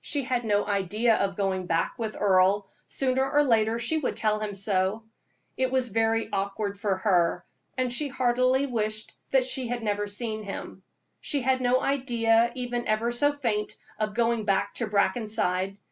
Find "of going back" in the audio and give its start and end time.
1.16-1.98, 13.98-14.72